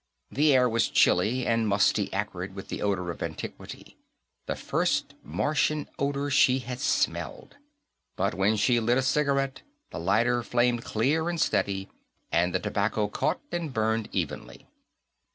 The 0.31 0.51
air 0.55 0.67
was 0.67 0.87
chilly, 0.89 1.45
and 1.45 1.67
musty 1.67 2.11
acrid 2.11 2.55
with 2.55 2.69
the 2.69 2.81
odor 2.81 3.11
of 3.11 3.21
antiquity 3.21 3.97
the 4.47 4.55
first 4.55 5.13
Martian 5.23 5.87
odor 5.99 6.31
she 6.31 6.57
had 6.57 6.79
smelled 6.79 7.57
but 8.15 8.33
when 8.33 8.55
she 8.57 8.79
lit 8.79 8.97
a 8.97 9.03
cigarette, 9.03 9.61
the 9.91 9.99
lighter 9.99 10.41
flamed 10.41 10.83
clear 10.83 11.29
and 11.29 11.39
steady 11.39 11.87
and 12.31 12.51
the 12.51 12.59
tobacco 12.59 13.07
caught 13.09 13.41
and 13.51 13.75
burned 13.75 14.09
evenly. 14.11 14.65